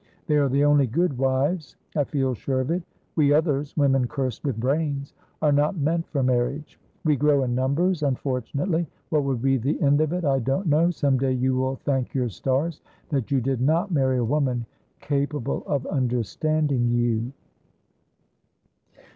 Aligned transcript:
They 0.25 0.37
are 0.37 0.49
the 0.49 0.65
only 0.65 0.87
good 0.87 1.15
wives; 1.19 1.75
I 1.95 2.05
feel 2.05 2.33
sure 2.33 2.59
of 2.61 2.71
it. 2.71 2.81
We 3.15 3.27
otherswomen 3.33 4.07
cursed 4.09 4.43
with 4.43 4.59
brainsare 4.59 5.13
not 5.53 5.77
meant 5.77 6.07
for 6.07 6.23
marriage. 6.23 6.79
We 7.03 7.15
grow 7.15 7.43
in 7.43 7.53
numbers, 7.53 8.01
unfortunately. 8.01 8.87
What 9.09 9.23
will 9.23 9.35
be 9.37 9.57
the 9.57 9.79
end 9.79 10.01
of 10.01 10.11
it, 10.11 10.25
I 10.25 10.39
don't 10.39 10.65
know. 10.65 10.89
Some 10.89 11.19
day 11.19 11.33
you 11.33 11.55
will 11.55 11.75
thank 11.75 12.15
your 12.15 12.29
stars 12.29 12.81
that 13.09 13.29
you 13.29 13.41
did 13.41 13.61
not 13.61 13.91
marry 13.91 14.17
a 14.17 14.25
woman 14.25 14.65
capable 15.01 15.63
of 15.67 15.85
understanding 15.85 16.89
you." 16.89 17.31